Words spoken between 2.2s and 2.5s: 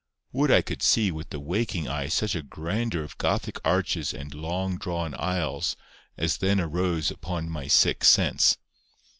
a